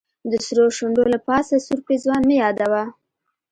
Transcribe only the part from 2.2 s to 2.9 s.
مه يادوه